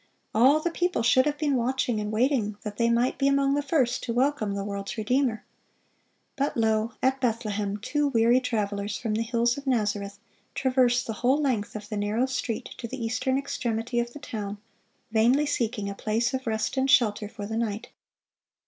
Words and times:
All 0.33 0.59
the 0.59 0.71
people 0.71 1.03
should 1.03 1.27
have 1.27 1.37
been 1.37 1.55
watching 1.55 1.99
and 1.99 2.11
waiting 2.11 2.57
that 2.63 2.77
they 2.77 2.89
might 2.89 3.19
be 3.19 3.27
among 3.27 3.53
the 3.53 3.61
first 3.61 4.01
to 4.03 4.13
welcome 4.15 4.55
the 4.55 4.63
world's 4.63 4.97
Redeemer. 4.97 5.43
But 6.35 6.57
lo, 6.57 6.93
at 7.03 7.21
Bethlehem 7.21 7.77
two 7.77 8.07
weary 8.07 8.39
travelers 8.39 8.97
from 8.97 9.13
the 9.13 9.21
hills 9.21 9.59
of 9.59 9.67
Nazareth 9.67 10.17
traverse 10.55 11.03
the 11.03 11.13
whole 11.21 11.39
length 11.39 11.75
of 11.75 11.87
the 11.89 11.97
narrow 11.97 12.25
street 12.25 12.71
to 12.79 12.87
the 12.87 12.97
eastern 13.05 13.37
extremity 13.37 13.99
of 13.99 14.11
the 14.11 14.17
town, 14.19 14.57
vainly 15.11 15.45
seeking 15.45 15.87
a 15.87 15.93
place 15.93 16.33
of 16.33 16.47
rest 16.47 16.77
and 16.77 16.89
shelter 16.89 17.29
for 17.29 17.45
the 17.45 17.55
night. 17.55 17.89